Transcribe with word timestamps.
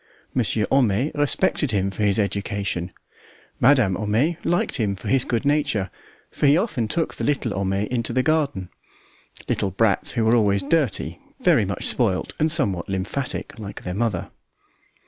Monsieur 0.33 0.65
Homais 0.71 1.11
respected 1.13 1.69
him 1.69 1.91
for 1.91 2.01
his 2.01 2.17
education; 2.17 2.91
Madame 3.59 3.93
Homais 3.93 4.37
liked 4.43 4.77
him 4.77 4.95
for 4.95 5.09
his 5.09 5.23
good 5.23 5.45
nature, 5.45 5.91
for 6.31 6.47
he 6.47 6.57
often 6.57 6.87
took 6.87 7.13
the 7.13 7.23
little 7.23 7.53
Homais 7.53 7.87
into 7.91 8.11
the 8.11 8.23
garden 8.23 8.69
little 9.47 9.69
brats 9.69 10.13
who 10.13 10.25
were 10.25 10.35
always 10.35 10.63
dirty, 10.63 11.19
very 11.41 11.65
much 11.65 11.85
spoilt, 11.87 12.33
and 12.39 12.51
somewhat 12.51 12.89
lymphatic, 12.89 13.59
like 13.59 13.83
their 13.83 13.93
mother. 13.93 14.31